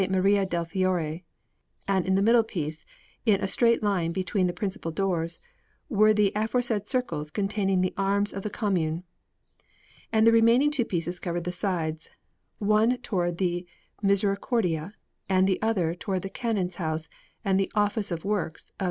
Maria 0.09 0.47
del 0.47 0.65
Fiore; 0.65 1.23
and 1.87 2.07
in 2.07 2.15
the 2.15 2.23
middle 2.23 2.41
piece, 2.41 2.83
in 3.23 3.39
a 3.39 3.47
straight 3.47 3.83
line 3.83 4.11
between 4.11 4.47
the 4.47 4.51
principal 4.51 4.89
doors, 4.89 5.39
were 5.89 6.11
the 6.11 6.31
aforesaid 6.35 6.87
circles 6.87 7.29
containing 7.29 7.81
the 7.81 7.93
arms 7.97 8.33
of 8.33 8.41
the 8.41 8.49
Commune. 8.49 9.03
And 10.11 10.25
the 10.25 10.31
remaining 10.31 10.71
two 10.71 10.85
pieces 10.85 11.19
covered 11.19 11.43
the 11.43 11.51
sides 11.51 12.09
one 12.57 12.97
towards 13.03 13.37
the 13.37 13.67
Misericordia, 14.01 14.93
and 15.29 15.45
the 15.47 15.61
other 15.61 15.93
towards 15.93 16.23
the 16.23 16.31
Canon's 16.31 16.77
house 16.81 17.07
and 17.45 17.59
the 17.59 17.71
Office 17.75 18.09
of 18.09 18.25
Works 18.25 18.69
of 18.69 18.79
S. 18.79 18.79